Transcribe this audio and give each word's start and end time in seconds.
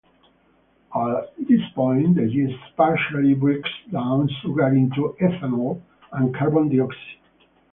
At 0.95 1.37
this 1.47 1.61
point, 1.75 2.15
the 2.15 2.27
yeast 2.27 2.57
partially 2.75 3.35
breaks 3.35 3.69
down 3.91 4.27
sugar 4.41 4.69
into 4.69 5.15
ethanol 5.21 5.79
and 6.11 6.33
carbon 6.35 6.69
dioxide. 6.75 7.19